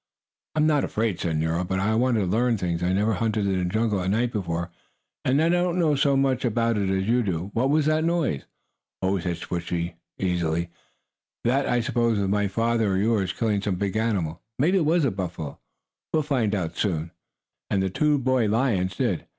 [0.55, 1.59] "I'm not afraid!" said Nero.
[1.59, 2.81] "Only, I want to learn things.
[2.81, 4.71] I never hunted in the jungle at night before,
[5.23, 7.51] and I don't know so much about it as you do.
[7.53, 8.45] What was that noise?"
[9.03, 10.71] "Oh," said Switchie, easily,
[11.43, 14.41] "that, I suppose, was my father, or yours, killing some big animal.
[14.57, 15.59] Maybe it was a buffalo.
[16.11, 19.27] We'll soon find out." And the two boy lions did.